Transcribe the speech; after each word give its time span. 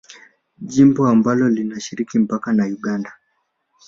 Jimbo 0.61 1.07
ambalo 1.07 1.49
linashiriki 1.49 2.19
mpaka 2.19 2.53
na 2.53 2.65
Uganda 2.65 3.11